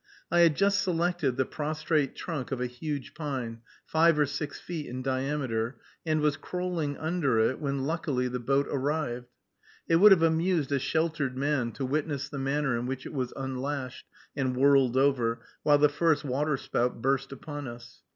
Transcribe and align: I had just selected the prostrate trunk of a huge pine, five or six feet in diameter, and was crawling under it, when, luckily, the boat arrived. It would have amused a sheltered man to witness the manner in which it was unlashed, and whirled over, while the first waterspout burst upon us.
I 0.31 0.39
had 0.39 0.55
just 0.55 0.81
selected 0.81 1.37
the 1.37 1.45
prostrate 1.45 2.15
trunk 2.15 2.51
of 2.51 2.59
a 2.59 2.65
huge 2.65 3.13
pine, 3.13 3.61
five 3.85 4.17
or 4.17 4.25
six 4.25 4.59
feet 4.59 4.87
in 4.87 5.03
diameter, 5.03 5.79
and 6.07 6.21
was 6.21 6.37
crawling 6.37 6.97
under 6.97 7.37
it, 7.37 7.59
when, 7.59 7.83
luckily, 7.83 8.27
the 8.27 8.39
boat 8.39 8.65
arrived. 8.71 9.27
It 9.87 9.97
would 9.97 10.11
have 10.11 10.23
amused 10.23 10.71
a 10.71 10.79
sheltered 10.79 11.37
man 11.37 11.71
to 11.73 11.85
witness 11.85 12.29
the 12.29 12.39
manner 12.39 12.75
in 12.79 12.87
which 12.87 13.05
it 13.05 13.13
was 13.13 13.31
unlashed, 13.35 14.07
and 14.35 14.55
whirled 14.57 14.97
over, 14.97 15.41
while 15.61 15.77
the 15.77 15.87
first 15.87 16.23
waterspout 16.25 16.99
burst 16.99 17.31
upon 17.31 17.67
us. 17.67 18.01